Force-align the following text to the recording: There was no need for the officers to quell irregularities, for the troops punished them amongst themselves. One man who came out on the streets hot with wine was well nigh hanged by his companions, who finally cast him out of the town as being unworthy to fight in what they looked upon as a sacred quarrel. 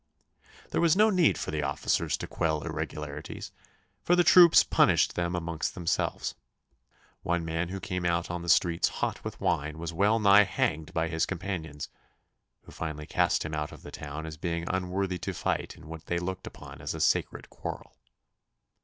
There 0.71 0.81
was 0.81 0.95
no 0.95 1.11
need 1.11 1.37
for 1.37 1.51
the 1.51 1.61
officers 1.61 2.17
to 2.17 2.25
quell 2.25 2.63
irregularities, 2.63 3.51
for 4.01 4.15
the 4.15 4.23
troops 4.23 4.63
punished 4.63 5.13
them 5.13 5.35
amongst 5.35 5.75
themselves. 5.75 6.33
One 7.21 7.45
man 7.45 7.69
who 7.69 7.79
came 7.79 8.03
out 8.03 8.31
on 8.31 8.41
the 8.41 8.49
streets 8.49 8.87
hot 8.87 9.23
with 9.23 9.39
wine 9.39 9.77
was 9.77 9.93
well 9.93 10.17
nigh 10.17 10.41
hanged 10.45 10.91
by 10.91 11.07
his 11.07 11.27
companions, 11.27 11.87
who 12.63 12.71
finally 12.71 13.05
cast 13.05 13.45
him 13.45 13.53
out 13.53 13.71
of 13.71 13.83
the 13.83 13.91
town 13.91 14.25
as 14.25 14.37
being 14.37 14.65
unworthy 14.71 15.19
to 15.19 15.35
fight 15.35 15.77
in 15.77 15.87
what 15.87 16.07
they 16.07 16.17
looked 16.17 16.47
upon 16.47 16.81
as 16.81 16.95
a 16.95 16.99
sacred 16.99 17.51
quarrel. 17.51 17.95